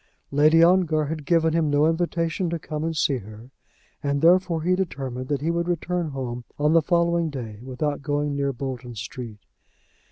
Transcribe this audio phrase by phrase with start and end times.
[0.31, 3.51] Lady Ongar had given him no invitation to come and see her,
[4.01, 8.35] and therefore he determined that he would return home on the following day without going
[8.35, 9.41] near Bolton Street.